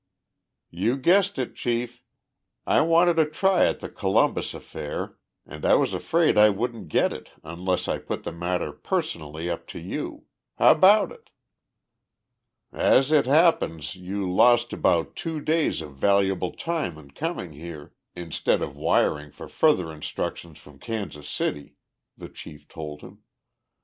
[0.71, 2.03] "You guessed it, Chief.
[2.65, 7.13] I wanted a try at the Columbus affair and I was afraid I wouldn't get
[7.13, 10.25] it unless I put the matter personally up to you.
[10.57, 11.29] How 'bout it?"
[12.71, 18.63] "As it happens, you lost about two days of valuable time in coming here, instead
[18.63, 21.75] of wiring for further instructions from Kansas City,"
[22.17, 23.21] the chief told him.